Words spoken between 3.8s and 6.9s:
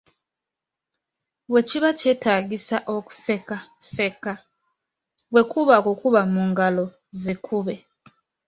seka, bwe kuba kukuba mu ngalo